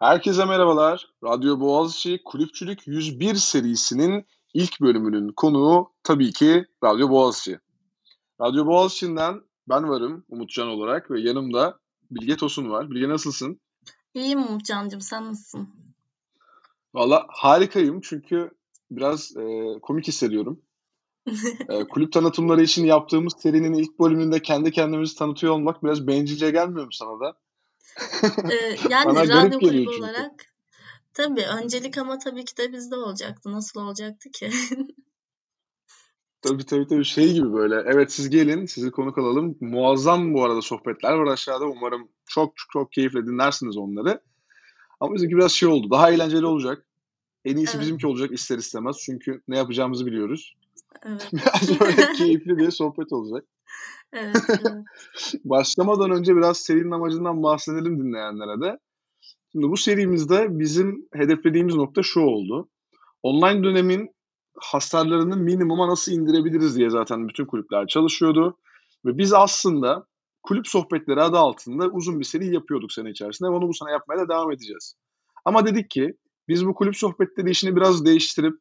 Herkese 0.00 0.44
merhabalar. 0.44 1.08
Radyo 1.24 1.60
Boğaziçi 1.60 2.20
Kulüpçülük 2.24 2.86
101 2.86 3.34
serisinin 3.34 4.26
ilk 4.54 4.80
bölümünün 4.80 5.28
konuğu 5.28 5.92
tabii 6.02 6.32
ki 6.32 6.66
Radyo 6.84 7.10
Boğaziçi. 7.10 7.58
Radyo 8.40 8.66
Boğaziçi'nden 8.66 9.40
ben 9.68 9.88
varım 9.88 10.24
Umutcan 10.28 10.68
olarak 10.68 11.10
ve 11.10 11.20
yanımda 11.20 11.78
Bilge 12.10 12.36
Tosun 12.36 12.70
var. 12.70 12.90
Bilge 12.90 13.08
nasılsın? 13.08 13.60
İyiyim 14.14 14.42
Umutcan'cığım 14.42 15.00
sen 15.00 15.28
nasılsın? 15.28 15.68
Valla 16.94 17.26
harikayım 17.28 18.00
çünkü 18.00 18.50
biraz 18.90 19.36
e, 19.36 19.74
komik 19.82 20.08
hissediyorum. 20.08 20.62
e, 21.68 21.84
kulüp 21.90 22.12
tanıtımları 22.12 22.62
için 22.62 22.84
yaptığımız 22.84 23.32
serinin 23.38 23.74
ilk 23.74 23.98
bölümünde 23.98 24.42
kendi 24.42 24.72
kendimizi 24.72 25.16
tanıtıyor 25.16 25.52
olmak 25.52 25.84
biraz 25.84 26.06
bencilce 26.06 26.50
gelmiyor 26.50 26.84
mu 26.84 26.92
sana 26.92 27.20
da? 27.20 27.36
Ee, 28.50 28.76
yani 28.90 29.28
radyo 29.28 29.58
kulübü 29.58 29.88
olarak 29.88 30.46
tabii 31.14 31.44
öncelik 31.62 31.98
ama 31.98 32.18
tabii 32.18 32.44
ki 32.44 32.56
de 32.56 32.72
bizde 32.72 32.96
olacaktı. 32.96 33.52
Nasıl 33.52 33.80
olacaktı 33.80 34.30
ki? 34.30 34.50
Tabii 36.42 36.66
tabii 36.66 36.86
tabii 36.86 37.04
şey 37.04 37.32
gibi 37.32 37.52
böyle. 37.52 37.74
Evet 37.86 38.12
siz 38.12 38.30
gelin, 38.30 38.66
sizi 38.66 38.90
konuk 38.90 39.18
alalım. 39.18 39.56
Muazzam 39.60 40.34
bu 40.34 40.44
arada 40.44 40.62
sohbetler 40.62 41.12
var 41.12 41.26
aşağıda. 41.26 41.64
Umarım 41.64 42.08
çok 42.26 42.56
çok, 42.56 42.70
çok 42.72 42.92
keyifle 42.92 43.26
dinlersiniz 43.26 43.76
onları. 43.76 44.20
Ama 45.00 45.14
bizimki 45.14 45.36
biraz 45.36 45.52
şey 45.52 45.68
oldu. 45.68 45.90
Daha 45.90 46.10
eğlenceli 46.10 46.46
olacak. 46.46 46.86
En 47.44 47.56
iyisi 47.56 47.72
evet. 47.72 47.82
bizimki 47.82 48.06
olacak 48.06 48.32
ister 48.32 48.58
istemez. 48.58 48.96
Çünkü 49.00 49.42
ne 49.48 49.56
yapacağımızı 49.56 50.06
biliyoruz. 50.06 50.56
Evet. 51.02 51.28
biraz 51.32 51.80
böyle 51.80 52.12
keyifli 52.12 52.58
bir 52.58 52.70
sohbet 52.70 53.12
olacak. 53.12 53.48
Evet. 54.12 54.36
Başlamadan 55.44 56.10
önce 56.10 56.36
biraz 56.36 56.58
serinin 56.58 56.90
amacından 56.90 57.42
bahsedelim 57.42 57.98
dinleyenlere 57.98 58.60
de. 58.60 58.78
Şimdi 59.52 59.68
bu 59.68 59.76
serimizde 59.76 60.58
bizim 60.58 61.08
hedeflediğimiz 61.12 61.74
nokta 61.74 62.02
şu 62.02 62.20
oldu. 62.20 62.68
Online 63.22 63.64
dönemin 63.64 64.14
hasarlarını 64.60 65.36
minimuma 65.36 65.88
nasıl 65.88 66.12
indirebiliriz 66.12 66.76
diye 66.76 66.90
zaten 66.90 67.28
bütün 67.28 67.46
kulüpler 67.46 67.86
çalışıyordu. 67.86 68.56
Ve 69.04 69.18
biz 69.18 69.32
aslında 69.32 70.06
kulüp 70.42 70.68
sohbetleri 70.68 71.22
adı 71.22 71.38
altında 71.38 71.88
uzun 71.88 72.20
bir 72.20 72.24
seri 72.24 72.54
yapıyorduk 72.54 72.92
sene 72.92 73.10
içerisinde. 73.10 73.48
Onu 73.48 73.68
bu 73.68 73.74
sene 73.74 73.90
yapmaya 73.90 74.20
da 74.20 74.28
devam 74.28 74.52
edeceğiz. 74.52 74.94
Ama 75.44 75.66
dedik 75.66 75.90
ki 75.90 76.14
biz 76.48 76.66
bu 76.66 76.74
kulüp 76.74 76.96
sohbetleri 76.96 77.50
işini 77.50 77.76
biraz 77.76 78.04
değiştirip 78.04 78.54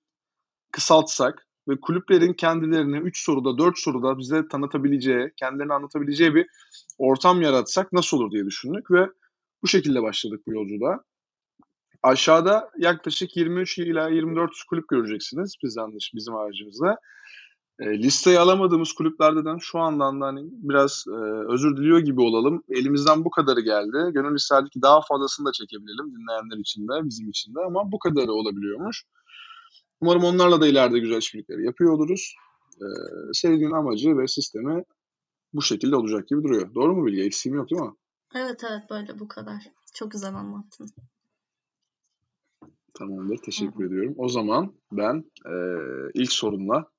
kısaltsak 0.72 1.48
ve 1.70 1.80
kulüplerin 1.80 2.34
kendilerini 2.34 2.98
3 2.98 3.24
soruda 3.24 3.58
4 3.58 3.80
soruda 3.80 4.18
bize 4.18 4.48
tanıtabileceği, 4.48 5.32
kendilerini 5.38 5.74
anlatabileceği 5.74 6.36
bir 6.36 6.48
ortam 6.98 7.42
yaratsak 7.42 7.94
nasıl 7.94 8.18
olur 8.18 8.32
diye 8.32 8.46
düşündük 8.46 8.92
ve 8.92 9.10
bu 9.64 9.68
şekilde 9.68 10.04
başladık 10.04 10.42
bu 10.48 10.54
yolculuğa. 10.54 11.04
Aşağıda 12.04 12.70
yaklaşık 12.78 13.38
23 13.38 13.78
ila 13.78 14.10
24 14.10 14.52
kulüp 14.70 14.88
göreceksiniz 14.88 15.56
bizden 15.64 15.92
bizim 16.16 16.34
haricimizde. 16.34 16.96
E, 17.80 17.98
listeyi 17.98 18.40
alamadığımız 18.40 18.94
kulüplerden 18.94 19.58
şu 19.58 19.80
andan 19.80 20.22
da 20.22 20.26
hani 20.26 20.42
biraz 20.52 21.06
e, 21.08 21.16
özür 21.54 21.78
diliyor 21.78 22.00
gibi 22.00 22.22
olalım. 22.22 22.64
Elimizden 22.70 23.26
bu 23.26 23.30
kadarı 23.30 23.62
geldi. 23.62 23.98
Gönül 24.14 24.36
isterdi 24.36 24.70
ki 24.70 24.82
daha 24.82 25.02
fazlasını 25.02 25.46
da 25.46 25.52
çekebilelim 25.52 26.12
dinleyenler 26.12 26.58
için 26.58 26.88
de 26.88 26.94
bizim 27.04 27.30
için 27.30 27.56
de 27.56 27.60
ama 27.60 27.92
bu 27.92 28.00
kadarı 28.00 28.32
olabiliyormuş. 28.32 29.06
Umarım 30.02 30.24
onlarla 30.24 30.62
da 30.62 30.68
ileride 30.68 31.00
güzel 31.00 31.18
işbirlikleri 31.18 31.66
yapıyor 31.66 31.92
oluruz. 31.92 32.36
E, 32.76 32.86
serinin 33.34 33.72
amacı 33.72 34.18
ve 34.18 34.28
sistemi 34.28 34.84
bu 35.54 35.62
şekilde 35.62 35.96
olacak 35.96 36.28
gibi 36.28 36.44
duruyor. 36.44 36.76
Doğru 36.76 36.96
mu 36.96 37.06
Bilge? 37.06 37.24
Eksiğim 37.24 37.58
yok 37.58 37.70
değil 37.70 37.82
mi? 37.82 37.96
Evet 38.36 38.64
evet 38.70 38.90
böyle 38.90 39.20
bu 39.20 39.28
kadar. 39.28 39.64
Çok 39.94 40.12
güzel 40.12 40.34
anlattın. 40.34 40.90
Tamamdır. 42.94 43.38
Teşekkür 43.38 43.84
Hı. 43.84 43.88
ediyorum. 43.88 44.14
O 44.18 44.30
zaman 44.30 44.74
ben 44.92 45.24
e, 45.46 45.54
ilk 46.14 46.32
sorumla 46.32 46.92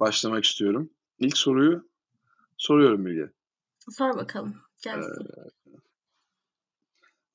başlamak 0.00 0.44
istiyorum. 0.44 0.90
İlk 1.18 1.36
soruyu 1.38 1.88
soruyorum 2.56 3.06
Bilge. 3.06 3.30
Sor 3.90 4.16
bakalım. 4.16 4.56
Gelsin. 4.84 5.24
Ee, 5.24 5.48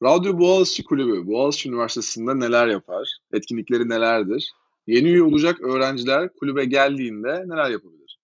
Radyo 0.03 0.39
Boğaziçi 0.39 0.83
Kulübü 0.83 1.27
Boğaziçi 1.27 1.69
Üniversitesi'nde 1.69 2.39
neler 2.39 2.67
yapar? 2.67 3.17
Etkinlikleri 3.33 3.89
nelerdir? 3.89 4.53
Yeni 4.87 5.07
üye 5.07 5.23
olacak 5.23 5.61
öğrenciler 5.61 6.29
kulübe 6.33 6.65
geldiğinde 6.65 7.43
neler 7.47 7.69
yapabilir? 7.69 8.19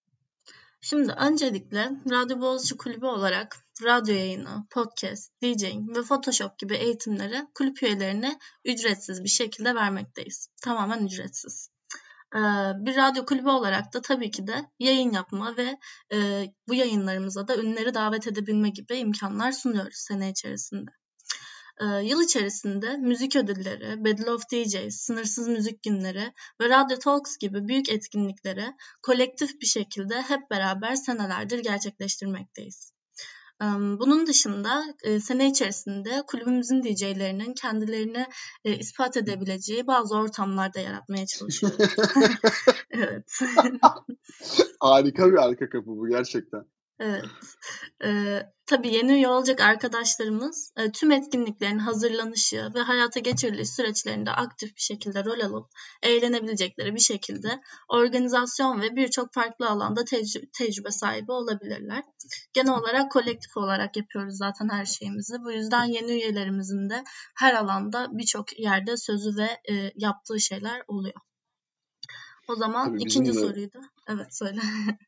Şimdi 0.81 1.11
öncelikle 1.11 1.91
Radyo 2.11 2.41
Boğaziçi 2.41 2.77
Kulübü 2.77 3.05
olarak 3.05 3.57
radyo 3.83 4.15
yayını, 4.15 4.65
podcast, 4.69 5.41
DJing 5.43 5.97
ve 5.97 6.01
Photoshop 6.01 6.59
gibi 6.59 6.75
eğitimleri 6.75 7.47
kulüp 7.53 7.83
üyelerine 7.83 8.39
ücretsiz 8.65 9.23
bir 9.23 9.29
şekilde 9.29 9.75
vermekteyiz. 9.75 10.49
Tamamen 10.63 11.05
ücretsiz. 11.05 11.69
Bir 12.75 12.95
radyo 12.95 13.25
kulübü 13.25 13.49
olarak 13.49 13.93
da 13.93 14.01
tabii 14.01 14.31
ki 14.31 14.47
de 14.47 14.65
yayın 14.79 15.11
yapma 15.11 15.57
ve 15.57 15.77
bu 16.67 16.73
yayınlarımıza 16.73 17.47
da 17.47 17.57
ünlüleri 17.57 17.93
davet 17.93 18.27
edebilme 18.27 18.69
gibi 18.69 18.95
imkanlar 18.95 19.51
sunuyoruz 19.51 19.97
sene 19.97 20.29
içerisinde. 20.29 20.91
Yıl 22.03 22.23
içerisinde 22.23 22.97
müzik 22.97 23.35
ödülleri, 23.35 24.05
Battle 24.05 24.31
of 24.31 24.49
DJs, 24.51 24.95
sınırsız 24.95 25.47
müzik 25.47 25.83
günleri 25.83 26.33
ve 26.61 26.69
Radio 26.69 26.99
Talks 26.99 27.37
gibi 27.37 27.67
büyük 27.67 27.89
etkinlikleri 27.89 28.65
kolektif 29.01 29.61
bir 29.61 29.67
şekilde 29.67 30.21
hep 30.21 30.51
beraber 30.51 30.95
senelerdir 30.95 31.59
gerçekleştirmekteyiz. 31.59 32.93
Bunun 33.99 34.27
dışında 34.27 34.83
sene 35.21 35.49
içerisinde 35.49 36.23
kulübümüzün 36.27 36.83
DJ'lerinin 36.83 37.53
kendilerini 37.53 38.25
ispat 38.63 39.17
edebileceği 39.17 39.87
bazı 39.87 40.15
ortamlarda 40.15 40.79
yaratmaya 40.79 41.25
çalışıyoruz. 41.25 41.77
evet. 42.91 43.39
Harika 44.79 45.31
bir 45.31 45.37
arka 45.37 45.69
kapı 45.69 45.87
bu 45.87 46.07
gerçekten. 46.07 46.65
Evet. 46.99 47.25
Ee, 48.03 48.43
tabii 48.65 48.93
yeni 48.93 49.11
üye 49.13 49.27
olacak 49.27 49.61
arkadaşlarımız 49.61 50.73
e, 50.77 50.91
tüm 50.91 51.11
etkinliklerin 51.11 51.79
hazırlanışı 51.79 52.71
ve 52.75 52.79
hayata 52.79 53.19
geçiriliş 53.19 53.69
süreçlerinde 53.69 54.31
aktif 54.31 54.75
bir 54.75 54.81
şekilde 54.81 55.25
rol 55.25 55.39
alıp 55.39 55.67
eğlenebilecekleri 56.03 56.95
bir 56.95 56.99
şekilde 56.99 57.61
organizasyon 57.89 58.81
ve 58.81 58.95
birçok 58.95 59.33
farklı 59.33 59.69
alanda 59.69 60.05
tecrübe, 60.05 60.45
tecrübe 60.53 60.91
sahibi 60.91 61.31
olabilirler. 61.31 62.03
Genel 62.53 62.73
olarak 62.73 63.11
kolektif 63.11 63.57
olarak 63.57 63.97
yapıyoruz 63.97 64.37
zaten 64.37 64.69
her 64.69 64.85
şeyimizi. 64.85 65.43
Bu 65.43 65.51
yüzden 65.51 65.83
yeni 65.83 66.11
üyelerimizin 66.11 66.89
de 66.89 67.03
her 67.35 67.53
alanda 67.53 68.07
birçok 68.11 68.59
yerde 68.59 68.97
sözü 68.97 69.37
ve 69.37 69.73
e, 69.73 69.91
yaptığı 69.95 70.39
şeyler 70.39 70.83
oluyor. 70.87 71.21
O 72.47 72.55
zaman 72.55 72.87
Tabii 72.87 73.03
ikinci 73.03 73.33
de... 73.33 73.39
soruyu 73.39 73.73
da 73.73 73.79
evet 74.07 74.35
söyle. 74.35 74.61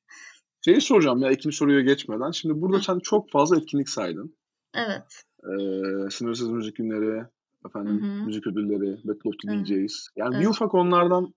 Şeyi 0.66 0.82
soracağım 0.82 1.22
ya 1.22 1.32
ikinci 1.32 1.56
soruya 1.56 1.82
geçmeden. 1.82 2.32
Şimdi 2.32 2.62
burada 2.62 2.80
sen 2.82 3.00
çok 3.00 3.32
fazla 3.32 3.58
etkinlik 3.58 3.90
saydın. 3.90 4.36
Evet. 4.74 5.24
Ee, 5.44 6.10
sınırsız 6.10 6.50
müzik 6.50 6.76
günleri, 6.76 7.26
efendim 7.68 8.02
Hı-hı. 8.02 8.26
müzik 8.26 8.48
ödülleri, 8.48 8.98
Battle 9.04 9.30
of 9.30 9.36
the 9.40 9.54
evet. 9.54 9.66
DJs. 9.66 10.08
Yani 10.16 10.36
evet. 10.36 10.46
bir 10.46 10.50
ufak 10.50 10.74
onlardan 10.74 11.34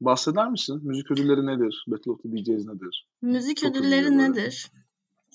bahseder 0.00 0.50
misin? 0.50 0.80
Müzik 0.82 1.10
ödülleri 1.10 1.46
nedir? 1.46 1.84
Battle 1.88 2.10
of 2.10 2.22
the 2.22 2.28
DJs 2.28 2.66
nedir? 2.66 3.06
Müzik 3.22 3.56
çok 3.56 3.70
ödülleri 3.70 4.18
nedir? 4.18 4.70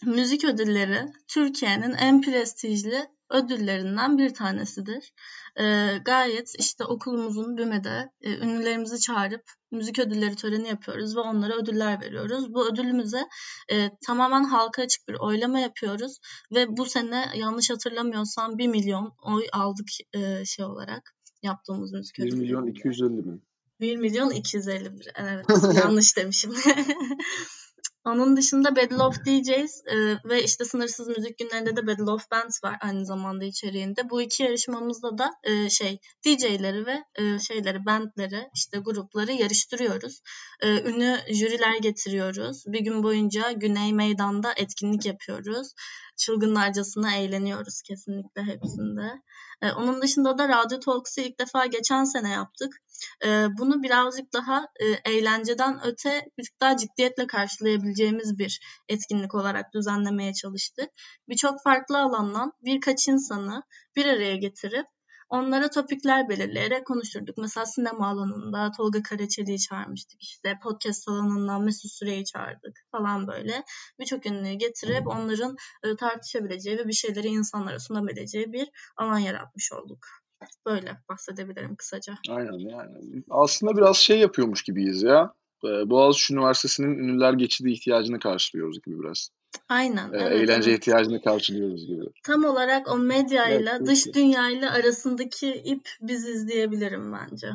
Müzik 0.04 0.46
ödülleri 0.46 1.14
Türkiye'nin 1.28 1.94
en 1.94 2.22
prestijli 2.22 3.08
ödüllerinden 3.30 4.18
bir 4.18 4.34
tanesidir. 4.34 5.14
E, 5.60 5.98
gayet 6.06 6.54
işte 6.60 6.86
okulumuzun 6.86 7.58
BÜME'de 7.58 8.12
e, 8.22 8.38
ünlülerimizi 8.38 9.00
çağırıp 9.00 9.44
müzik 9.72 10.00
ödülleri 10.00 10.36
töreni 10.36 10.68
yapıyoruz 10.68 11.16
ve 11.16 11.20
onlara 11.20 11.56
ödüller 11.56 12.02
veriyoruz. 12.02 12.54
Bu 12.54 12.68
ödülümüze 12.68 13.26
e, 13.72 13.90
tamamen 14.08 14.44
halka 14.44 14.82
açık 14.82 15.08
bir 15.08 15.14
oylama 15.14 15.60
yapıyoruz 15.60 16.18
ve 16.56 16.78
bu 16.78 16.86
sene 16.86 17.26
yanlış 17.36 17.70
hatırlamıyorsam 17.70 18.58
1 18.58 18.68
milyon 18.68 19.14
oy 19.24 19.44
aldık 19.54 19.88
e, 20.14 20.46
şey 20.46 20.66
olarak 20.66 21.16
yaptığımız 21.44 21.94
müzik 21.94 22.20
ödülleri. 22.20 22.36
1 22.36 22.38
milyon 22.40 22.68
250 22.68 23.26
bin. 23.26 23.44
1 23.80 23.98
milyon 23.98 24.32
250 24.32 24.94
bin. 24.94 25.02
Evet 25.16 25.46
yanlış 25.76 26.18
demişim. 26.18 26.54
Onun 28.06 28.38
dışında 28.38 28.76
Battle 28.76 29.04
of 29.04 29.26
DJs 29.26 29.82
e, 29.86 29.96
ve 30.30 30.44
işte 30.44 30.66
sınırsız 30.66 31.08
müzik 31.08 31.38
günlerinde 31.38 31.76
de 31.76 31.88
Battle 31.88 32.12
of 32.12 32.32
Bands 32.32 32.64
var 32.64 32.78
aynı 32.82 33.06
zamanda 33.06 33.46
içeriğinde. 33.46 34.10
Bu 34.10 34.22
iki 34.22 34.44
yarışmamızda 34.44 35.18
da 35.18 35.32
e, 35.44 35.70
şey 35.70 36.00
DJ'leri 36.26 36.86
ve 36.86 37.04
e, 37.16 37.40
şeyleri, 37.40 37.86
bandleri, 37.86 38.50
işte 38.54 38.78
grupları 38.78 39.32
yarıştırıyoruz. 39.32 40.22
E, 40.62 40.82
ünlü 40.90 41.18
jüriler 41.34 41.78
getiriyoruz. 41.82 42.64
Bir 42.68 42.80
gün 42.80 43.04
boyunca 43.04 43.52
Güney 43.52 43.94
Meydan'da 43.94 44.54
etkinlik 44.58 45.06
yapıyoruz. 45.06 45.74
Çılgınlarcasına 46.18 47.16
eğleniyoruz 47.16 47.82
kesinlikle 47.82 48.44
hepsinde. 48.44 49.22
E, 49.62 49.72
onun 49.72 50.02
dışında 50.02 50.38
da 50.38 50.50
Radyo 50.50 50.80
Talks'ı 50.80 51.22
ilk 51.22 51.40
defa 51.40 51.66
geçen 51.66 52.04
sene 52.04 52.30
yaptık. 52.30 52.82
E, 53.26 53.48
bunu 53.58 53.84
birazcık 53.84 54.34
daha 54.34 54.68
e, 54.80 55.12
eğlenceden 55.12 55.80
öte 55.86 56.30
birazcık 56.38 56.62
daha 56.62 56.78
ciddiyetle 56.78 57.28
karşılayabileceğimiz 57.28 58.40
bir 58.40 58.60
etkinlik 58.90 59.36
olarak 59.36 59.74
düzenlemeye 59.74 60.34
çalıştık. 60.34 60.90
Birçok 61.30 61.64
farklı 61.64 62.00
alandan 62.00 62.54
birkaç 62.62 63.08
insanı 63.08 63.64
bir 63.96 64.06
araya 64.06 64.36
getirip 64.36 64.86
onlara 65.30 65.70
topikler 65.70 66.30
belirleyerek 66.30 66.88
konuşturduk. 66.88 67.38
Mesela 67.38 67.66
sinema 67.66 68.10
alanında 68.10 68.72
Tolga 68.78 69.04
Karaçeli'yi 69.04 69.60
çağırmıştık. 69.60 70.24
İşte 70.24 70.60
podcast 70.64 71.08
alanından 71.08 71.64
Mesut 71.64 71.92
Süreyi 71.92 72.26
çağırdık 72.26 72.86
falan 72.92 73.28
böyle. 73.28 73.64
Birçok 74.00 74.26
ünlüyü 74.26 74.56
getirip 74.56 75.08
onların 75.08 75.56
e, 75.84 75.96
tartışabileceği 75.96 76.78
ve 76.78 76.88
bir 76.88 76.94
şeyleri 76.94 77.28
insanlara 77.28 77.80
sunabileceği 77.80 78.54
bir 78.54 78.70
alan 78.98 79.20
yaratmış 79.20 79.72
olduk. 79.72 80.25
Böyle 80.66 80.98
bahsedebilirim 81.10 81.76
kısaca. 81.76 82.16
Aynen 82.30 82.60
yani. 82.60 83.24
Aslında 83.30 83.78
biraz 83.78 83.98
şey 83.98 84.20
yapıyormuş 84.20 84.64
gibiyiz 84.64 85.04
ya. 85.04 85.34
Ee, 85.64 85.90
Boğaziçi 85.90 86.34
Üniversitesi'nin 86.34 86.98
ünlüler 86.98 87.34
geçidi 87.34 87.72
ihtiyacını 87.72 88.20
karşılıyoruz 88.20 88.82
gibi 88.82 89.00
biraz. 89.00 89.30
Aynen. 89.70 90.14
Ee, 90.14 90.18
evet, 90.18 90.32
eğlence 90.32 90.70
evet. 90.70 90.80
ihtiyacını 90.80 91.22
karşılıyoruz 91.22 91.88
gibi. 91.88 92.02
Tam 92.24 92.44
olarak 92.46 92.92
o 92.92 92.98
medyayla 92.98 93.78
Evet, 93.78 93.88
dış 93.88 94.14
dünyayla 94.14 94.72
arasındaki 94.72 95.54
ip 95.54 95.90
biziz 96.02 96.48
diyebilirim 96.48 97.14
bence. 97.14 97.48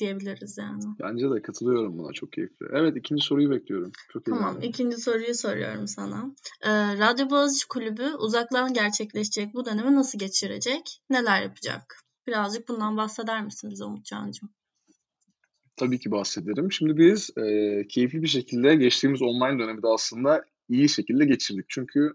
Diyebiliriz 0.00 0.58
yani. 0.58 0.82
Bence 1.02 1.30
de 1.30 1.42
katılıyorum 1.42 1.98
buna. 1.98 2.12
Çok 2.12 2.32
keyifli. 2.32 2.66
Evet 2.72 2.96
ikinci 2.96 3.24
soruyu 3.24 3.50
bekliyorum. 3.50 3.92
Çok 4.12 4.24
Tamam, 4.24 4.40
heyecanlıyım. 4.42 4.70
ikinci 4.70 4.96
soruyu 4.96 5.34
soruyorum 5.34 5.88
sana. 5.88 6.34
Ee, 6.62 6.70
Radyo 6.98 7.30
Boğaziçi 7.30 7.68
Kulübü 7.68 8.14
uzaktan 8.18 8.74
gerçekleşecek 8.74 9.54
bu 9.54 9.64
dönemi 9.64 9.94
nasıl 9.94 10.18
geçirecek? 10.18 11.00
Neler 11.10 11.42
yapacak? 11.42 11.96
Birazcık 12.26 12.68
bundan 12.68 12.96
bahseder 12.96 13.44
misin 13.44 13.70
bize 13.70 13.84
Umutcan'cığım? 13.84 14.50
Tabii 15.76 15.98
ki 15.98 16.10
bahsederim. 16.10 16.72
Şimdi 16.72 16.96
biz 16.96 17.30
e, 17.36 17.42
keyifli 17.88 18.22
bir 18.22 18.28
şekilde 18.28 18.74
geçtiğimiz 18.74 19.22
online 19.22 19.58
dönemi 19.58 19.82
de 19.82 19.86
aslında 19.86 20.44
iyi 20.68 20.88
şekilde 20.88 21.24
geçirdik. 21.24 21.66
Çünkü 21.68 22.12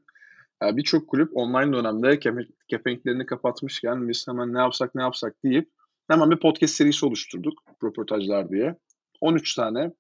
e, 0.64 0.78
birçok 0.78 1.08
kulüp 1.08 1.38
online 1.38 1.74
dönemde 1.74 2.08
kepe- 2.08 2.52
kepenklerini 2.68 3.26
kapatmışken 3.26 4.10
biz 4.10 4.28
hemen 4.28 4.54
ne 4.54 4.60
yapsak 4.60 4.96
ne 4.96 5.02
yapsak 5.02 5.44
deyip 5.44 5.70
hemen 6.08 6.32
bir 6.32 6.40
podcast 6.40 6.76
serisi 6.76 7.06
oluşturduk. 7.06 7.64
Röportajlar 7.84 8.50
diye. 8.50 8.76
13 9.22 9.56
tane 9.56 9.92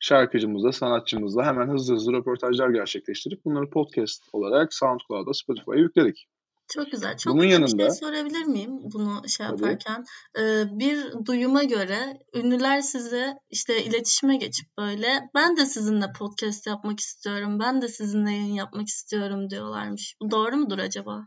şarkıcımızla, 0.00 0.72
sanatçımızla 0.72 1.44
hemen 1.46 1.68
hızlı 1.68 1.94
hızlı 1.94 2.12
röportajlar 2.12 2.70
gerçekleştirip 2.70 3.44
bunları 3.44 3.70
podcast 3.70 4.24
olarak 4.32 4.74
SoundCloud'a, 4.74 5.34
Spotify'a 5.34 5.76
yükledik. 5.76 6.28
Çok 6.72 6.90
güzel. 6.90 7.16
Çok 7.16 7.32
Bunun 7.34 7.42
kısa 7.42 7.48
bir 7.48 7.62
yanında 7.62 7.90
şey 7.90 7.90
sorabilir 7.90 8.44
miyim 8.44 8.70
bunu 8.82 9.28
şey 9.28 9.46
yaparken? 9.46 10.04
Ee, 10.38 10.64
bir 10.70 11.26
duyuma 11.26 11.64
göre 11.64 12.18
ünlüler 12.34 12.80
size 12.80 13.34
işte 13.50 13.84
iletişime 13.84 14.36
geçip 14.36 14.66
böyle 14.78 15.20
ben 15.34 15.56
de 15.56 15.66
sizinle 15.66 16.06
podcast 16.18 16.66
yapmak 16.66 17.00
istiyorum, 17.00 17.58
ben 17.60 17.82
de 17.82 17.88
sizinle 17.88 18.30
yayın 18.30 18.54
yapmak 18.54 18.88
istiyorum 18.88 19.50
diyorlarmış. 19.50 20.16
Bu 20.22 20.30
doğru 20.30 20.56
mudur 20.56 20.78
acaba? 20.78 21.26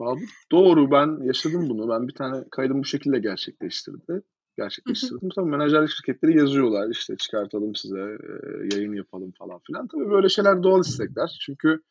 Abi, 0.00 0.24
doğru 0.52 0.90
ben 0.90 1.24
yaşadım 1.24 1.68
bunu. 1.68 1.88
Ben 1.88 2.08
bir 2.08 2.14
tane 2.14 2.44
kaydım 2.50 2.80
bu 2.80 2.84
şekilde 2.84 3.18
gerçekleştirdi. 3.18 4.22
Gerçekleştirdim. 4.58 5.28
Tabii 5.34 5.50
menajerlik 5.50 5.90
şirketleri 5.90 6.38
yazıyorlar 6.38 6.90
işte 6.90 7.16
çıkartalım 7.16 7.74
size 7.74 8.18
yayın 8.72 8.92
yapalım 8.92 9.32
falan 9.38 9.60
filan. 9.66 9.86
Tabii 9.86 10.10
böyle 10.10 10.28
şeyler 10.28 10.62
doğal 10.62 10.80
istekler. 10.80 11.38
Çünkü 11.40 11.82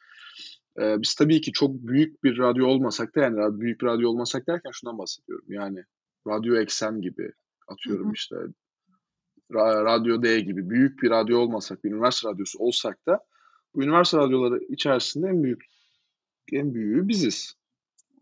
e, 0.79 1.01
biz 1.01 1.15
tabii 1.15 1.41
ki 1.41 1.51
çok 1.51 1.73
büyük 1.73 2.23
bir 2.23 2.37
radyo 2.37 2.67
olmasak 2.67 3.15
da 3.15 3.19
yani 3.19 3.59
büyük 3.59 3.81
bir 3.81 3.85
radyo 3.85 4.09
olmasak 4.09 4.47
derken 4.47 4.71
şundan 4.71 4.97
bahsediyorum. 4.97 5.45
Yani 5.47 5.83
Radyo 6.27 6.55
Eksen 6.55 7.01
gibi 7.01 7.31
atıyorum 7.67 8.07
hı. 8.09 8.13
işte 8.13 8.35
Ra- 9.51 9.85
Radyo 9.85 10.23
D 10.23 10.39
gibi 10.39 10.69
büyük 10.69 11.03
bir 11.03 11.09
radyo 11.09 11.39
olmasak, 11.39 11.83
bir 11.83 11.91
üniversite 11.91 12.29
radyosu 12.29 12.59
olsak 12.59 13.05
da 13.07 13.19
bu 13.75 13.83
üniversite 13.83 14.17
radyoları 14.17 14.59
içerisinde 14.69 15.27
en 15.27 15.43
büyük 15.43 15.65
en 16.51 16.73
büyüğü 16.73 17.07
biziz. 17.07 17.58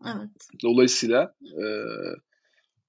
Evet. 0.06 0.30
Dolayısıyla 0.62 1.34
e, 1.42 1.64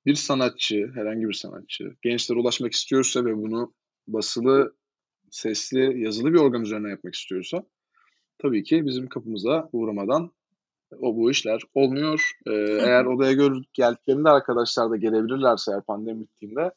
bir 0.06 0.16
sanatçı, 0.16 0.92
herhangi 0.96 1.28
bir 1.28 1.34
sanatçı 1.34 1.96
gençlere 2.02 2.40
ulaşmak 2.40 2.74
istiyorsa 2.74 3.26
ve 3.26 3.38
bunu 3.38 3.74
basılı, 4.08 4.76
sesli, 5.32 6.04
yazılı 6.04 6.34
bir 6.34 6.40
organ 6.40 6.62
üzerine 6.62 6.90
yapmak 6.90 7.16
istiyorsa 7.16 7.64
tabii 8.38 8.64
ki 8.64 8.86
bizim 8.86 9.08
kapımıza 9.08 9.70
uğramadan 9.72 10.32
o 10.92 11.16
bu 11.16 11.32
işler 11.32 11.62
olmuyor. 11.74 12.32
E, 12.48 12.52
Hı 12.52 12.82
eğer 12.86 13.06
odaya 13.06 13.34
gör, 13.34 13.64
geldiklerinde 13.74 14.30
arkadaşlar 14.30 14.92
da 14.92 14.96
gelebilirlerse 14.96 15.72
eğer 15.72 15.82
pandemi 15.82 16.22
bittiğinde 16.22 16.72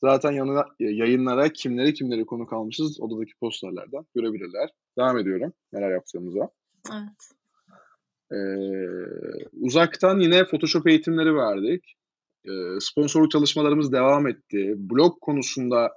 zaten 0.00 0.32
yanına 0.32 0.64
yayınlara 0.78 1.48
kimleri 1.48 1.94
kimleri 1.94 2.24
konuk 2.24 2.52
almışız 2.52 3.00
odadaki 3.00 3.32
posterlerden 3.40 4.06
görebilirler. 4.14 4.70
Devam 4.98 5.18
ediyorum 5.18 5.52
neler 5.72 5.90
yaptığımıza. 5.90 6.50
Evet. 6.92 7.41
Ee, 8.32 8.36
uzaktan 9.60 10.20
yine 10.20 10.44
Photoshop 10.44 10.86
eğitimleri 10.86 11.34
verdik. 11.34 11.96
Ee, 12.44 12.50
sponsorluk 12.80 13.30
çalışmalarımız 13.30 13.92
devam 13.92 14.26
etti. 14.26 14.74
Blog 14.76 15.20
konusunda 15.20 15.92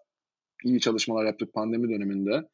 iyi 0.64 0.80
çalışmalar 0.80 1.26
yaptık 1.26 1.54
pandemi 1.54 1.90
döneminde. 1.90 2.48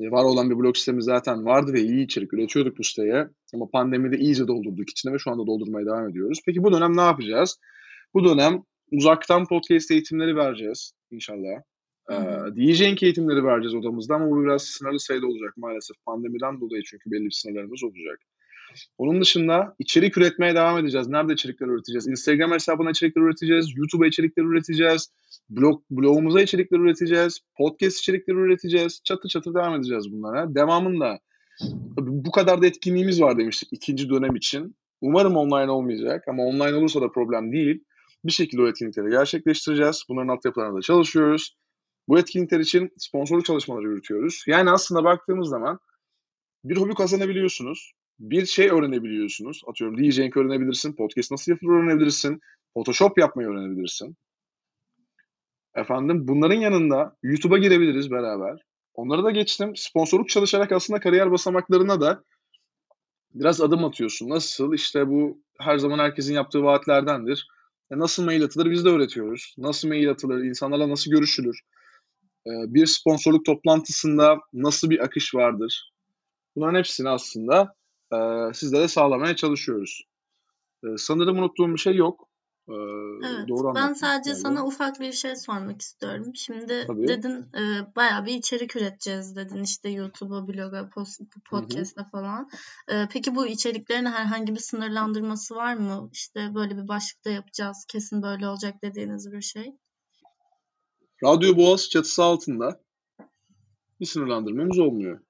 Ee, 0.00 0.10
var 0.10 0.24
olan 0.24 0.50
bir 0.50 0.58
blog 0.58 0.76
sistemi 0.76 1.02
zaten 1.02 1.44
vardı 1.44 1.72
ve 1.72 1.80
iyi 1.80 2.04
içerik 2.04 2.34
üretiyorduk 2.34 2.78
bu 2.78 2.84
siteye. 2.84 3.28
Ama 3.54 3.70
pandemide 3.70 4.18
iyice 4.18 4.48
doldurduk 4.48 4.90
içine 4.90 5.12
ve 5.12 5.18
şu 5.18 5.30
anda 5.30 5.46
doldurmaya 5.46 5.86
devam 5.86 6.08
ediyoruz. 6.08 6.38
Peki 6.46 6.62
bu 6.62 6.72
dönem 6.72 6.96
ne 6.96 7.02
yapacağız? 7.02 7.58
Bu 8.14 8.24
dönem 8.24 8.62
uzaktan 8.92 9.46
podcast 9.46 9.90
eğitimleri 9.90 10.36
vereceğiz 10.36 10.92
inşallah. 11.10 11.62
DJing 12.56 13.02
eğitimleri 13.02 13.44
vereceğiz 13.44 13.74
odamızda 13.74 14.14
ama 14.14 14.30
bu 14.30 14.44
biraz 14.44 14.62
sınırlı 14.62 15.00
sayıda 15.00 15.26
olacak 15.26 15.56
maalesef. 15.56 15.96
Pandemiden 16.06 16.60
dolayı 16.60 16.82
çünkü 16.82 17.10
belli 17.10 17.24
bir 17.24 17.30
sınırlarımız 17.30 17.84
olacak. 17.84 18.20
Onun 18.98 19.20
dışında 19.20 19.74
içerik 19.78 20.18
üretmeye 20.18 20.54
devam 20.54 20.78
edeceğiz. 20.78 21.08
Nerede 21.08 21.32
içerikler 21.32 21.66
üreteceğiz? 21.66 22.08
Instagram 22.08 22.52
hesabına 22.52 22.90
içerikler 22.90 23.22
üreteceğiz. 23.22 23.76
YouTube'a 23.76 24.06
içerikler 24.06 24.42
üreteceğiz. 24.42 25.12
Blog, 25.50 25.82
blogumuza 25.90 26.42
içerikler 26.42 26.78
üreteceğiz. 26.78 27.40
Podcast 27.56 27.98
içerikleri 27.98 28.36
üreteceğiz. 28.36 29.00
Çatı 29.04 29.28
çatı 29.28 29.54
devam 29.54 29.74
edeceğiz 29.74 30.12
bunlara. 30.12 30.54
Devamında 30.54 31.18
bu 31.98 32.30
kadar 32.30 32.62
da 32.62 32.66
etkinliğimiz 32.66 33.20
var 33.20 33.38
demiştik 33.38 33.68
ikinci 33.72 34.10
dönem 34.10 34.36
için. 34.36 34.76
Umarım 35.00 35.36
online 35.36 35.70
olmayacak 35.70 36.24
ama 36.28 36.42
online 36.42 36.74
olursa 36.74 37.00
da 37.00 37.12
problem 37.12 37.52
değil. 37.52 37.84
Bir 38.24 38.32
şekilde 38.32 38.62
o 38.62 38.68
etkinlikleri 38.68 39.10
gerçekleştireceğiz. 39.10 40.04
Bunların 40.08 40.28
altyapılarında 40.28 40.76
da 40.76 40.82
çalışıyoruz. 40.82 41.56
Bu 42.08 42.18
etkinlikler 42.18 42.60
için 42.60 42.90
sponsorluk 42.98 43.44
çalışmaları 43.44 43.88
yürütüyoruz. 43.88 44.44
Yani 44.46 44.70
aslında 44.70 45.04
baktığımız 45.04 45.48
zaman 45.48 45.78
bir 46.64 46.76
hobi 46.76 46.94
kazanabiliyorsunuz. 46.94 47.92
Bir 48.20 48.46
şey 48.46 48.70
öğrenebiliyorsunuz. 48.70 49.62
Atıyorum 49.66 49.98
DJing 49.98 50.36
öğrenebilirsin. 50.36 50.92
Podcast 50.92 51.30
nasıl 51.30 51.52
yapılır 51.52 51.72
öğrenebilirsin. 51.72 52.40
Photoshop 52.74 53.18
yapmayı 53.18 53.48
öğrenebilirsin. 53.48 54.16
Efendim 55.74 56.28
bunların 56.28 56.60
yanında 56.60 57.16
YouTube'a 57.22 57.58
girebiliriz 57.58 58.10
beraber. 58.10 58.62
Onları 58.94 59.24
da 59.24 59.30
geçtim. 59.30 59.76
Sponsorluk 59.76 60.28
çalışarak 60.28 60.72
aslında 60.72 61.00
kariyer 61.00 61.30
basamaklarına 61.30 62.00
da 62.00 62.24
biraz 63.34 63.60
adım 63.60 63.84
atıyorsun. 63.84 64.28
Nasıl? 64.28 64.74
İşte 64.74 65.08
bu 65.08 65.42
her 65.58 65.78
zaman 65.78 65.98
herkesin 65.98 66.34
yaptığı 66.34 66.62
vaatlerdendir. 66.62 67.48
E 67.92 67.98
nasıl 67.98 68.24
mail 68.24 68.44
atılır 68.44 68.70
biz 68.70 68.84
de 68.84 68.88
öğretiyoruz. 68.88 69.54
Nasıl 69.58 69.88
mail 69.88 70.10
atılır, 70.10 70.44
insanlarla 70.44 70.88
nasıl 70.88 71.10
görüşülür. 71.10 71.60
E, 72.46 72.50
bir 72.50 72.86
sponsorluk 72.86 73.44
toplantısında 73.44 74.38
nasıl 74.52 74.90
bir 74.90 75.04
akış 75.04 75.34
vardır. 75.34 75.92
Bunların 76.56 76.78
hepsini 76.78 77.08
aslında 77.08 77.74
e, 78.12 78.18
sizlere 78.54 78.88
sağlamaya 78.88 79.36
çalışıyoruz. 79.36 80.02
E, 80.84 80.86
sanırım 80.98 81.38
unuttuğum 81.38 81.72
bir 81.72 81.78
şey 81.78 81.94
yok. 81.94 82.28
E, 82.68 82.72
Evet, 83.24 83.48
doğru 83.48 83.74
ben 83.74 83.92
sadece 83.92 84.30
herhalde. 84.30 84.42
sana 84.42 84.66
ufak 84.66 85.00
bir 85.00 85.12
şey 85.12 85.36
sormak 85.36 85.80
istiyorum. 85.80 86.32
Şimdi 86.34 86.84
Tabii. 86.86 87.08
dedin 87.08 87.46
e, 87.54 87.94
bayağı 87.96 88.26
bir 88.26 88.34
içerik 88.34 88.76
üreteceğiz 88.76 89.36
dedin 89.36 89.62
işte 89.62 89.88
YouTube'a, 89.88 90.48
bloga, 90.48 90.90
post, 90.94 91.20
podcast'a 91.50 92.04
falan. 92.04 92.50
E, 92.88 93.08
peki 93.12 93.34
bu 93.34 93.46
içeriklerin 93.46 94.06
herhangi 94.06 94.54
bir 94.54 94.60
sınırlandırması 94.60 95.54
var 95.54 95.74
mı? 95.74 96.10
İşte 96.12 96.54
böyle 96.54 96.76
bir 96.76 96.88
başlıkta 96.88 97.30
yapacağız, 97.30 97.84
kesin 97.88 98.22
böyle 98.22 98.48
olacak 98.48 98.74
dediğiniz 98.82 99.32
bir 99.32 99.40
şey. 99.42 99.76
Radyo 101.24 101.56
Boğaz 101.56 101.90
çatısı 101.90 102.22
altında 102.22 102.80
bir 104.00 104.06
sınırlandırmamız 104.06 104.78
olmuyor. 104.78 105.20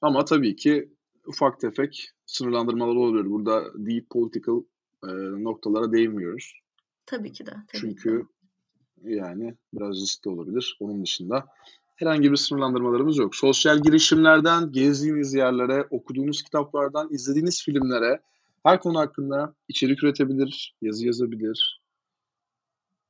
Ama 0.00 0.24
tabii 0.24 0.56
ki 0.56 0.91
ufak 1.26 1.60
tefek 1.60 2.10
sınırlandırmalar 2.26 2.94
olabilir. 2.96 3.30
Burada 3.30 3.64
deep 3.74 4.10
political 4.10 4.62
e, 5.04 5.08
noktalara 5.44 5.92
değinmiyoruz. 5.92 6.54
Tabii 7.06 7.32
ki 7.32 7.46
de, 7.46 7.50
tabii 7.50 7.66
ki. 7.68 7.78
Çünkü 7.80 8.26
yani 9.04 9.54
biraz 9.74 10.02
riskli 10.02 10.28
olabilir. 10.28 10.76
Onun 10.80 11.02
dışında 11.02 11.46
herhangi 11.96 12.30
bir 12.30 12.36
sınırlandırmalarımız 12.36 13.18
yok. 13.18 13.36
Sosyal 13.36 13.82
girişimlerden, 13.82 14.72
gezdiğiniz 14.72 15.34
yerlere, 15.34 15.86
okuduğunuz 15.90 16.42
kitaplardan, 16.42 17.08
izlediğiniz 17.10 17.62
filmlere 17.64 18.20
her 18.62 18.80
konu 18.80 18.98
hakkında 18.98 19.54
içerik 19.68 20.04
üretebilir, 20.04 20.76
yazı 20.82 21.06
yazabilir. 21.06 21.82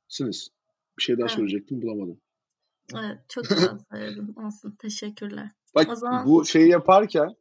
Siniz. 0.07 0.49
Bir 0.97 1.03
şey 1.03 1.17
daha 1.17 1.25
Evet, 1.25 1.35
söyleyecektim 1.35 1.81
bulamadım. 1.81 2.21
evet 2.95 3.17
çok 3.29 3.49
güzel 3.49 3.77
söyledin. 3.91 4.35
Olsun, 4.35 4.75
teşekkürler. 4.79 5.51
Bak 5.75 5.89
O 5.91 5.95
zaman 5.95 6.25
bu 6.25 6.45
şeyi 6.45 6.69
yaparken 6.69 7.35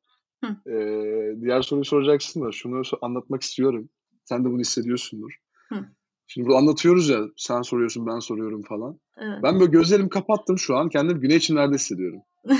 hı, 0.47 0.71
e, 0.71 1.41
diğer 1.41 1.63
soruyu 1.63 1.85
soracaksın 1.85 2.43
da 2.45 2.53
şunu 2.53 2.83
anlatmak 3.03 3.43
istiyorum. 3.43 3.89
Sen 4.25 4.45
de 4.45 4.49
bunu 4.51 4.61
hissediyorsundur. 4.61 5.33
Hı. 5.69 5.85
Şimdi 6.27 6.49
bu 6.49 6.57
anlatıyoruz 6.57 7.09
ya 7.09 7.21
sen 7.37 7.63
soruyorsun 7.63 8.07
ben 8.07 8.19
soruyorum 8.19 8.63
falan. 8.63 9.01
Evet. 9.17 9.39
Ben 9.43 9.61
böyle 9.61 9.71
gözlerimi 9.71 10.09
kapattım 10.09 10.59
şu 10.59 10.77
an 10.77 10.89
kendimi 10.89 11.21
güney 11.21 11.41
çimlerde 11.41 11.75
hissediyorum. 11.75 12.21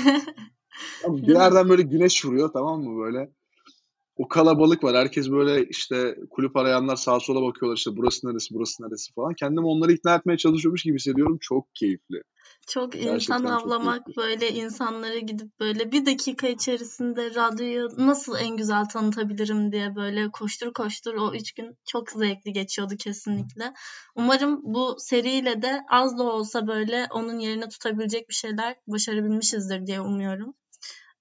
Bir 1.07 1.33
yerden 1.33 1.69
böyle 1.69 1.81
güneş 1.81 2.25
vuruyor 2.25 2.49
tamam 2.53 2.83
mı 2.83 3.03
böyle. 3.03 3.31
O 4.15 4.27
kalabalık 4.27 4.83
var. 4.83 4.95
Herkes 4.95 5.31
böyle 5.31 5.67
işte 5.67 6.15
kulüp 6.29 6.55
arayanlar 6.55 6.95
sağa 6.95 7.19
sola 7.19 7.41
bakıyorlar 7.41 7.77
işte 7.77 7.91
burası 7.95 8.27
neresi 8.27 8.53
burası 8.53 8.83
neresi 8.83 9.13
falan. 9.13 9.33
Kendimi 9.33 9.65
onları 9.65 9.91
ikna 9.91 10.15
etmeye 10.15 10.37
çalışıyormuş 10.37 10.83
gibi 10.83 10.95
hissediyorum. 10.95 11.37
Çok 11.41 11.75
keyifli. 11.75 12.21
Çok 12.67 12.91
Gerçekten 12.93 13.35
insan 13.35 13.57
çok 13.57 13.65
avlamak 13.65 14.05
keyifli. 14.05 14.21
böyle 14.21 14.51
insanlara 14.51 15.17
gidip 15.19 15.59
böyle 15.59 15.91
bir 15.91 16.05
dakika 16.05 16.47
içerisinde 16.47 17.35
radyoyu 17.35 17.89
nasıl 17.97 18.35
en 18.37 18.57
güzel 18.57 18.85
tanıtabilirim 18.85 19.71
diye 19.71 19.95
böyle 19.95 20.31
koştur 20.31 20.73
koştur 20.73 21.13
o 21.13 21.33
üç 21.33 21.51
gün 21.51 21.77
çok 21.85 22.11
zevkli 22.11 22.53
geçiyordu 22.53 22.93
kesinlikle. 22.99 23.73
Umarım 24.15 24.59
bu 24.63 24.95
seriyle 24.99 25.61
de 25.61 25.81
az 25.89 26.17
da 26.17 26.23
olsa 26.23 26.67
böyle 26.67 27.07
onun 27.11 27.39
yerine 27.39 27.69
tutabilecek 27.69 28.29
bir 28.29 28.33
şeyler 28.33 28.75
başarabilmişizdir 28.87 29.87
diye 29.87 30.01
umuyorum. 30.01 30.53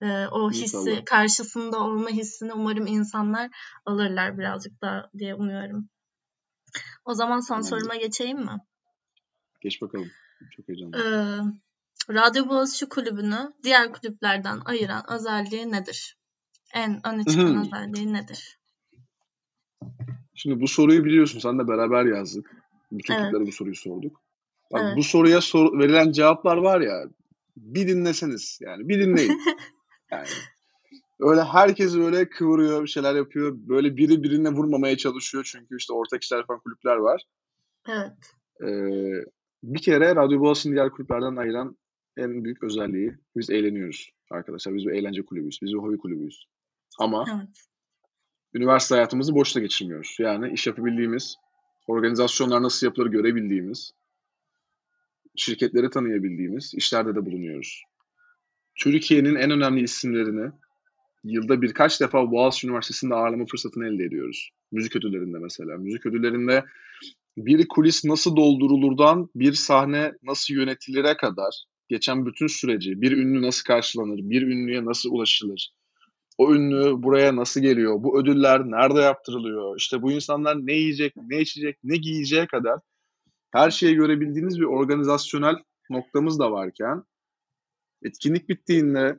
Ee, 0.03 0.27
o 0.27 0.51
hissi 0.51 0.91
İnşallah. 0.91 1.05
karşısında 1.05 1.81
olma 1.81 2.09
hissini 2.09 2.53
umarım 2.53 2.87
insanlar 2.87 3.51
alırlar 3.87 4.39
birazcık 4.39 4.83
daha 4.83 5.11
diye 5.19 5.35
umuyorum. 5.35 5.89
O 7.05 7.15
zaman 7.15 7.41
son 7.41 7.61
soruma 7.61 7.97
geçeyim 7.97 8.39
mi? 8.39 8.59
Geç 9.61 9.83
bakalım. 9.83 10.11
Çok 10.51 10.69
heyecanlı. 10.69 10.97
Ee, 10.97 12.15
Radyo 12.15 12.49
Boğaziçi 12.49 12.89
Kulübü'nü 12.89 13.53
diğer 13.63 13.93
kulüplerden 13.93 14.61
ayıran 14.65 15.05
özelliği 15.11 15.73
nedir? 15.73 16.17
En 16.75 17.07
öne 17.07 17.25
çıkan 17.25 17.53
Mhm. 17.53 17.61
özelliği 17.61 18.13
nedir? 18.13 18.59
Şimdi 20.35 20.61
bu 20.61 20.69
soruyu 20.69 21.05
biliyorsun. 21.05 21.39
Seninle 21.39 21.69
beraber 21.69 22.05
yazdık. 22.05 22.51
Bütün 22.93 23.15
Evet. 23.15 23.23
kulüplere 23.23 23.47
bu 23.47 23.53
soruyu 23.53 23.75
sorduk. 23.77 24.21
Bak 24.73 24.81
Evet. 24.85 24.97
bu 24.97 25.03
soruya 25.03 25.41
sor- 25.41 25.79
verilen 25.79 26.13
cevaplar 26.13 26.57
var 26.57 26.81
ya 26.81 27.05
bir 27.57 27.89
dinleseniz 27.89 28.59
yani 28.63 28.89
bir 28.89 29.01
dinleyin. 29.01 29.41
Yani 30.13 30.27
öyle 31.21 31.43
herkes 31.43 31.95
öyle 31.97 32.29
kıvırıyor, 32.29 32.83
bir 32.83 32.89
şeyler 32.89 33.15
yapıyor. 33.15 33.53
Böyle 33.57 33.97
biri 33.97 34.23
birine 34.23 34.49
vurmamaya 34.51 34.97
çalışıyor. 34.97 35.45
Çünkü 35.53 35.77
işte 35.77 35.93
ortak 35.93 36.23
işler 36.23 36.39
yapan 36.39 36.59
kulüpler 36.61 36.97
var. 36.97 37.23
Evet. 37.89 38.13
Ee, 38.63 39.25
bir 39.63 39.83
kere 39.83 40.17
Radyo 40.17 40.41
Boğaziçi'ni 40.41 40.75
diğer 40.75 40.91
kulüplerden 40.91 41.37
ayıran 41.37 41.77
en 42.17 42.45
büyük 42.45 42.65
özelliği 42.65 43.15
biz 43.37 43.51
eğleniyoruz 43.51 44.11
arkadaşlar. 44.31 44.75
Biz 44.75 44.87
bir 44.87 44.93
eğlence 44.93 45.23
kulübüyüz. 45.23 45.59
Biz 45.63 45.73
bir 45.73 45.79
hobi 45.79 45.99
kulübüyüz. 45.99 46.45
Ama 46.99 47.25
Evet. 47.37 47.67
üniversite 48.55 48.95
hayatımızı 48.95 49.35
boşta 49.35 49.61
geçirmiyoruz. 49.61 50.17
Yani 50.19 50.53
iş 50.53 50.67
yapabildiğimiz, 50.67 51.37
organizasyonlar 51.87 52.63
nasıl 52.63 52.87
yapılır 52.87 53.07
görebildiğimiz, 53.07 53.93
şirketleri 55.37 55.91
tanıyabildiğimiz 55.91 56.75
işlerde 56.75 57.15
de 57.15 57.27
bulunuyoruz. 57.27 57.83
Türkiye'nin 58.75 59.35
en 59.35 59.51
önemli 59.51 59.83
isimlerini 59.83 60.53
yılda 61.25 61.63
birkaç 61.63 62.01
defa 62.01 62.31
Boğaziçi 62.31 62.67
Üniversitesi'nde 62.67 63.15
ağırlama 63.15 63.45
fırsatını 63.47 63.87
elde 63.87 64.05
ediyoruz. 64.05 64.51
Müzik 64.73 64.97
ödüllerinde 64.97 65.39
mesela. 65.39 65.79
Müzik 65.79 66.07
ödüllerinde 66.07 66.65
bir 67.37 67.69
kulis 67.69 68.05
nasıl 68.05 68.37
doldurulurdan 68.37 69.29
bir 69.35 69.53
sahne 69.53 70.13
nasıl 70.23 70.55
yönetilire 70.55 71.17
kadar 71.17 71.65
geçen 71.89 72.27
bütün 72.27 72.47
süreci, 72.47 73.03
bir 73.03 73.13
ünlü 73.13 73.43
nasıl 73.43 73.65
karşılanır, 73.65 74.19
bir 74.19 74.43
ünlüye 74.43 74.85
nasıl 74.85 75.11
ulaşılır, 75.11 75.73
o 76.39 76.55
ünlü 76.55 77.03
buraya 77.03 77.37
nasıl 77.37 77.61
geliyor, 77.61 78.03
bu 78.03 78.21
ödüller 78.21 78.61
nerede 78.61 79.01
yaptırılıyor, 79.01 79.77
işte 79.79 80.03
bu 80.03 80.13
insanlar 80.13 80.57
ne 80.57 80.73
yiyecek, 80.73 81.13
ne 81.17 81.41
içecek, 81.41 81.79
ne 81.85 81.97
giyeceğe 81.97 82.47
kadar 82.47 82.81
her 83.51 83.71
şeyi 83.71 83.95
görebildiğiniz 83.95 84.61
bir 84.61 84.65
organizasyonel 84.65 85.55
noktamız 85.91 86.39
da 86.39 86.53
varken 86.53 87.03
etkinlik 88.03 88.49
bittiğinde 88.49 89.19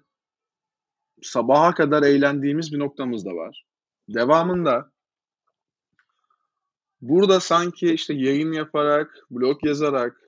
sabaha 1.21 1.73
kadar 1.73 2.03
eğlendiğimiz 2.03 2.73
bir 2.73 2.79
noktamız 2.79 3.25
da 3.25 3.35
var. 3.35 3.65
Devamında 4.09 4.92
burada 7.09 7.39
sanki 7.39 7.93
işte 7.93 8.13
yayın 8.13 8.51
yaparak, 8.51 9.25
blog 9.31 9.65
yazarak 9.65 10.21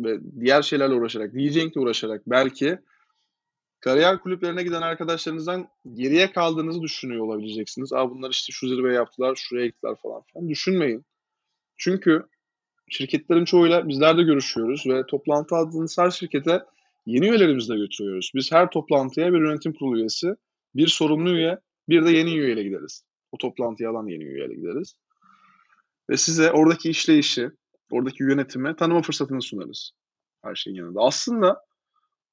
ve 0.00 0.20
diğer 0.40 0.62
şeylerle 0.62 0.94
uğraşarak, 0.94 1.34
DJing'le 1.34 1.76
uğraşarak 1.76 2.22
belki 2.26 2.78
kariyer 3.80 4.18
kulüplerine 4.20 4.62
giden 4.62 4.82
arkadaşlarınızdan 4.82 5.68
geriye 5.92 6.32
kaldığınızı 6.32 6.82
düşünüyor 6.82 7.24
olabileceksiniz. 7.24 7.92
Aa 7.92 8.10
bunlar 8.10 8.30
işte 8.30 8.52
şu 8.52 8.68
zirve 8.68 8.94
yaptılar, 8.94 9.34
şuraya 9.36 9.66
gittiler 9.66 9.94
falan 10.02 10.22
filan. 10.22 10.48
Düşünmeyin. 10.48 11.04
Çünkü 11.76 12.22
şirketlerin 12.88 13.44
çoğuyla 13.44 13.88
bizler 13.88 14.18
de 14.18 14.22
görüşüyoruz 14.22 14.86
ve 14.86 15.06
toplantı 15.06 15.54
aldığınız 15.56 15.98
her 15.98 16.10
şirkete 16.10 16.62
yeni 17.06 17.28
üyelerimizi 17.28 17.72
de 17.72 17.76
götürüyoruz. 17.76 18.32
Biz 18.34 18.52
her 18.52 18.70
toplantıya 18.70 19.32
bir 19.32 19.38
yönetim 19.38 19.72
kurulu 19.72 19.98
üyesi, 19.98 20.36
bir 20.74 20.86
sorumlu 20.86 21.30
üye, 21.30 21.58
bir 21.88 22.04
de 22.04 22.10
yeni 22.10 22.34
üyeyle 22.34 22.62
gideriz. 22.62 23.04
O 23.32 23.38
toplantıyı 23.38 23.88
alan 23.88 24.06
yeni 24.06 24.24
üyeyle 24.24 24.54
gideriz. 24.54 24.96
Ve 26.10 26.16
size 26.16 26.52
oradaki 26.52 26.90
işleyişi, 26.90 27.50
oradaki 27.90 28.22
yönetimi 28.22 28.76
tanıma 28.76 29.02
fırsatını 29.02 29.42
sunarız. 29.42 29.92
Her 30.42 30.54
şeyin 30.54 30.76
yanında. 30.76 31.00
Aslında 31.00 31.64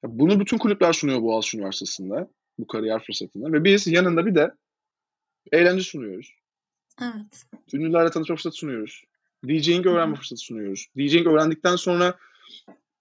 bunu 0.04 0.40
bütün 0.40 0.58
kulüpler 0.58 0.94
sunuyor 0.94 1.22
Boğaziçi 1.22 1.58
Üniversitesi'nde. 1.58 2.28
Bu 2.60 2.68
kariyer 2.68 3.06
fırsatını. 3.06 3.54
Ve 3.54 3.64
biz 3.64 3.88
yanında 3.88 4.26
bir 4.26 4.36
de 4.36 4.52
eğlence 5.52 5.84
sunuyoruz. 5.84 6.34
Evet. 7.02 7.46
Ünlülerle 7.74 8.12
tanışma 8.12 8.36
fırsatı 8.36 8.56
sunuyoruz. 8.56 9.04
DJing 9.48 9.86
hı. 9.86 9.90
öğrenme 9.90 10.16
fırsatı 10.16 10.42
sunuyoruz. 10.42 10.88
DJing 10.98 11.28
öğrendikten 11.28 11.76
sonra 11.76 12.18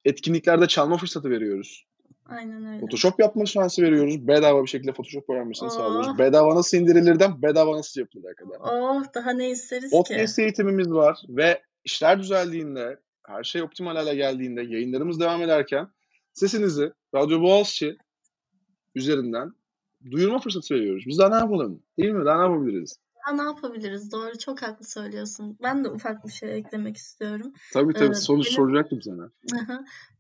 etkinliklerde 0.05 0.67
çalma 0.67 0.97
fırsatı 0.97 1.31
veriyoruz. 1.31 1.87
Aynen 2.31 2.67
öyle. 2.67 2.81
Photoshop 2.81 3.21
yapma 3.21 3.47
şansı 3.47 3.83
veriyoruz. 3.83 4.29
Bedava 4.29 4.63
bir 4.63 4.69
şekilde 4.69 4.93
Photoshop 4.93 5.31
öğrenmesini 5.31 5.67
Oh. 5.67 5.71
sağlıyoruz. 5.73 6.19
Bedava 6.19 6.55
nasıl 6.55 6.77
indirilirden 6.79 7.43
bedava 7.43 7.77
nasıl 7.77 8.01
yapılır 8.01 8.35
kadar. 8.35 8.59
Oh 8.61 9.03
daha 9.15 9.31
ne 9.31 9.51
isteriz 9.51 9.91
ki? 9.91 9.97
Podcast 9.97 10.39
eğitimimiz 10.39 10.93
var 10.93 11.19
ve 11.29 11.63
işler 11.85 12.19
düzeldiğinde, 12.21 13.01
her 13.27 13.45
şey 13.45 13.63
optimal 13.63 13.97
hale 13.97 14.15
geldiğinde, 14.15 14.63
yayınlarımız 14.63 15.21
devam 15.21 15.43
ederken 15.43 15.89
sesinizi 16.33 16.93
Radyo 17.15 17.41
Boğaziçi 17.41 17.97
üzerinden 18.95 19.53
duyurma 20.11 20.39
fırsatı 20.41 20.75
veriyoruz. 20.75 21.05
Biz 21.07 21.19
daha 21.19 21.29
ne 21.29 21.35
yapalım? 21.35 21.83
Değil 21.99 22.11
mi? 22.13 22.25
Daha 22.25 22.37
ne 22.47 22.53
yapabiliriz? 22.53 22.97
Ya 23.29 23.35
ne 23.35 23.43
yapabiliriz? 23.43 24.13
Doğru 24.13 24.39
çok 24.39 24.63
haklı 24.63 24.85
söylüyorsun. 24.85 25.59
Ben 25.63 25.85
de 25.85 25.89
ufak 25.89 26.27
bir 26.27 26.33
şey 26.33 26.59
eklemek 26.59 26.97
istiyorum. 26.97 27.53
Tabii 27.73 27.93
tabii. 27.93 28.05
Evet, 28.05 28.23
Sonuç 28.23 28.47
benim- 28.47 28.57
soracaktım 28.57 29.03
sana. 29.03 29.31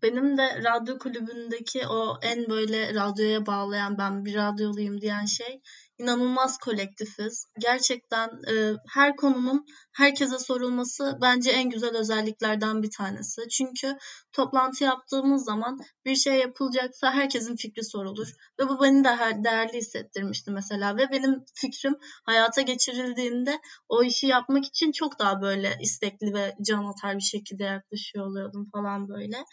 Benim 0.02 0.38
de 0.38 0.62
radyo 0.64 0.98
kulübündeki 0.98 1.86
o 1.86 2.18
en 2.22 2.48
böyle 2.48 2.94
radyoya 2.94 3.46
bağlayan 3.46 3.98
ben 3.98 4.24
bir 4.24 4.34
radyoluyum 4.34 5.00
diyen 5.00 5.24
şey 5.24 5.60
inanılmaz 6.00 6.58
kolektifiz. 6.58 7.46
Gerçekten 7.58 8.28
e, 8.28 8.74
her 8.88 9.16
konunun 9.16 9.66
herkese 9.92 10.38
sorulması 10.38 11.18
bence 11.22 11.50
en 11.50 11.70
güzel 11.70 11.96
özelliklerden 11.96 12.82
bir 12.82 12.90
tanesi. 12.90 13.48
Çünkü 13.48 13.98
toplantı 14.32 14.84
yaptığımız 14.84 15.44
zaman 15.44 15.78
bir 16.04 16.16
şey 16.16 16.34
yapılacaksa 16.34 17.12
herkesin 17.12 17.56
fikri 17.56 17.84
sorulur. 17.84 18.28
Ve 18.60 18.68
bu 18.68 18.82
beni 18.82 19.04
de 19.04 19.44
değerli 19.44 19.72
hissettirmişti 19.72 20.50
mesela. 20.50 20.96
Ve 20.96 21.10
benim 21.12 21.44
fikrim 21.54 21.94
hayata 22.24 22.60
geçirildiğinde 22.60 23.60
o 23.88 24.02
işi 24.02 24.26
yapmak 24.26 24.64
için 24.64 24.92
çok 24.92 25.18
daha 25.18 25.42
böyle 25.42 25.78
istekli 25.80 26.34
ve 26.34 26.56
can 26.62 26.84
atar 26.84 27.16
bir 27.16 27.22
şekilde 27.22 27.64
yaklaşıyor 27.64 28.26
oluyordum 28.26 28.68
falan 28.72 29.08
böyle. 29.08 29.44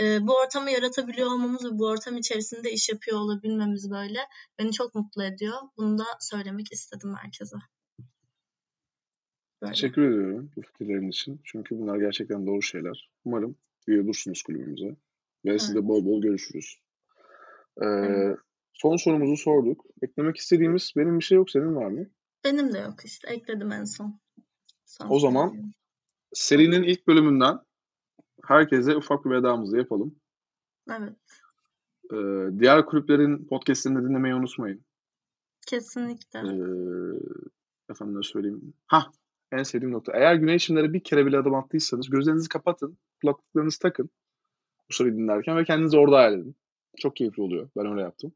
Ee, 0.00 0.26
bu 0.26 0.36
ortamı 0.36 0.70
yaratabiliyor 0.70 1.32
olmamız 1.32 1.64
ve 1.64 1.78
bu 1.78 1.86
ortam 1.86 2.16
içerisinde 2.16 2.72
iş 2.72 2.88
yapıyor 2.88 3.18
olabilmemiz 3.18 3.90
böyle 3.90 4.20
beni 4.58 4.72
çok 4.72 4.94
mutlu 4.94 5.24
ediyor. 5.24 5.56
Bunu 5.76 5.91
da 5.98 6.04
söylemek 6.20 6.72
istedim 6.72 7.14
herkese. 7.14 7.56
Böyle. 9.62 9.72
Teşekkür 9.72 10.02
ediyorum 10.02 10.50
bu 10.56 10.62
fikirlerin 10.62 11.08
için. 11.08 11.40
Çünkü 11.44 11.78
bunlar 11.78 11.96
gerçekten 11.96 12.46
doğru 12.46 12.62
şeyler. 12.62 13.10
Umarım 13.24 13.56
üye 13.86 14.02
olursunuz 14.02 14.42
kulübümüze. 14.42 14.96
Ve 15.44 15.58
sizle 15.58 15.88
bol 15.88 16.04
bol 16.04 16.22
görüşürüz. 16.22 16.78
Ee, 17.82 17.84
Evet. 17.86 18.38
son 18.72 18.96
sorumuzu 18.96 19.36
sorduk. 19.36 19.84
Eklemek 20.02 20.36
istediğimiz 20.36 20.92
benim 20.96 21.18
bir 21.18 21.24
şey 21.24 21.36
yok. 21.36 21.50
Senin 21.50 21.74
var 21.74 21.86
mı? 21.86 22.06
Benim 22.44 22.72
de 22.72 22.78
yok 22.78 23.04
işte. 23.04 23.28
Ekledim 23.30 23.72
en 23.72 23.84
son. 23.84 24.20
Son 24.84 25.06
O 25.10 25.18
zaman 25.18 25.72
serinin 26.32 26.82
ilk 26.82 27.06
bölümünden 27.06 27.58
herkese 28.44 28.96
ufak 28.96 29.24
bir 29.24 29.30
vedamızı 29.30 29.76
yapalım. 29.76 30.16
Evet. 30.90 31.16
Ee, 32.12 32.58
diğer 32.58 32.86
kulüplerin 32.86 33.46
podcastlerini 33.46 34.08
dinlemeyi 34.08 34.34
unutmayın. 34.34 34.84
Kesinlikle. 35.66 36.38
Ee, 36.38 37.92
efendim 37.92 38.22
söyleyeyim? 38.22 38.74
Ha, 38.86 39.06
en 39.52 39.62
sevdiğim 39.62 39.92
nokta. 39.92 40.12
Eğer 40.12 40.34
güney 40.34 40.58
çimlere 40.58 40.92
bir 40.92 41.04
kere 41.04 41.26
bile 41.26 41.38
adım 41.38 41.54
attıysanız 41.54 42.10
gözlerinizi 42.10 42.48
kapatın, 42.48 42.98
kulaklıklarınızı 43.20 43.78
takın 43.78 44.10
bu 44.88 44.94
soruyu 44.94 45.14
dinlerken 45.14 45.56
ve 45.56 45.64
kendinizi 45.64 45.98
orada 45.98 46.16
hayal 46.16 46.34
edin. 46.34 46.56
Çok 46.98 47.16
keyifli 47.16 47.42
oluyor. 47.42 47.70
Ben 47.76 47.86
öyle 47.86 48.00
yaptım. 48.00 48.32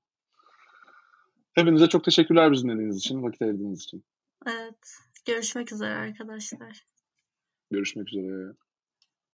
Hepinize 1.52 1.88
çok 1.88 2.04
teşekkürler 2.04 2.52
bizi 2.52 2.64
dinlediğiniz 2.64 2.96
için, 2.96 3.22
vakit 3.22 3.42
ayırdığınız 3.42 3.82
için. 3.82 4.04
Evet. 4.46 4.96
Görüşmek 5.26 5.72
üzere 5.72 5.94
arkadaşlar. 5.94 6.86
Görüşmek 7.70 8.08
üzere. 8.08 8.52